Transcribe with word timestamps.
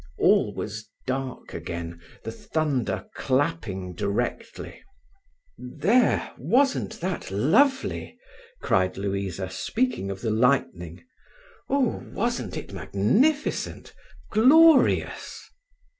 All 0.17 0.51
was 0.51 0.89
dark 1.05 1.53
again, 1.53 2.01
the 2.23 2.31
thunder 2.31 3.05
clapping 3.13 3.93
directly. 3.93 4.81
"There, 5.59 6.31
wasn't 6.39 6.99
that 7.01 7.29
lovely!" 7.29 8.17
cried 8.63 8.97
Louisa, 8.97 9.51
speaking 9.51 10.09
of 10.09 10.21
the 10.21 10.31
lightning. 10.31 11.05
"Oo, 11.71 11.99
wasn't 12.15 12.57
it 12.57 12.73
magnificent!—glorious!" 12.73 15.51